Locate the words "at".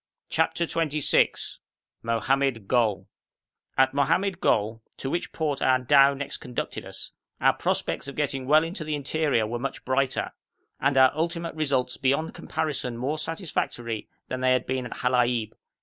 3.77-3.93, 14.87-14.93